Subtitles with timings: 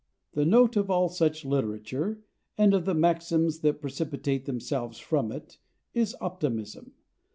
[0.33, 2.23] The note of all such literature,
[2.57, 5.59] and of the maxims that precipitate themselves from it,
[5.93, 6.93] is optimism.